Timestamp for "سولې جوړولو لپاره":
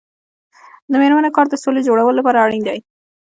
1.63-2.41